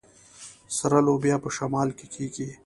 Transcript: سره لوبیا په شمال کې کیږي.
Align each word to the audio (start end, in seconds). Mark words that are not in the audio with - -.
سره 0.77 0.97
لوبیا 1.07 1.35
په 1.43 1.49
شمال 1.55 1.89
کې 1.97 2.05
کیږي. 2.13 2.49